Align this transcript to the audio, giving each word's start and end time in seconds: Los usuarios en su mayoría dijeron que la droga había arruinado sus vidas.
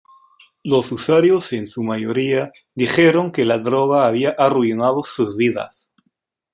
Los 0.63 0.91
usuarios 0.91 1.53
en 1.53 1.67
su 1.67 1.83
mayoría 1.83 2.51
dijeron 2.73 3.31
que 3.31 3.45
la 3.45 3.59
droga 3.59 4.07
había 4.07 4.31
arruinado 4.31 5.03
sus 5.03 5.37
vidas. 5.37 5.89